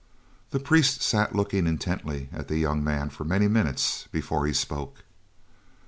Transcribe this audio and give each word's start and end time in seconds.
The 0.49 0.59
priest 0.59 1.03
sat 1.03 1.35
looking 1.35 1.67
intently 1.67 2.27
at 2.33 2.47
the 2.47 2.57
young 2.57 2.83
man 2.83 3.11
for 3.11 3.23
many 3.23 3.47
minutes 3.47 4.07
before 4.11 4.47
he 4.47 4.53
spoke. 4.53 5.03